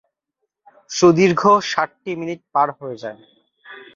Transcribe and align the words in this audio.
সুদীর্ঘ 0.91 1.41
ষাটটি 1.71 2.11
মিনিট 2.19 2.39
পার 2.53 2.67
হয়ে 2.77 2.97
যায়। 3.03 3.19